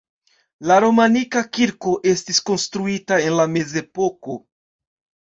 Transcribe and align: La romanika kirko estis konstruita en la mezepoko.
La 0.69 0.75
romanika 0.83 1.41
kirko 1.57 1.91
estis 2.11 2.39
konstruita 2.49 3.19
en 3.27 3.35
la 3.41 3.45
mezepoko. 3.57 4.39